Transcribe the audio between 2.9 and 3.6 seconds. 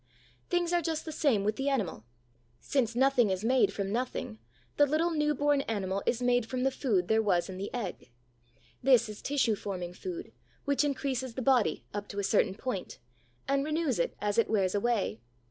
nothing is